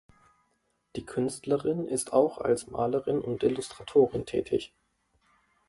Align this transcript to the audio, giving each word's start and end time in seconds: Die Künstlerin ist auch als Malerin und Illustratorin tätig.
Die 0.95 1.05
Künstlerin 1.05 1.85
ist 1.87 2.11
auch 2.11 2.39
als 2.39 2.65
Malerin 2.65 3.21
und 3.21 3.43
Illustratorin 3.43 4.25
tätig. 4.25 4.73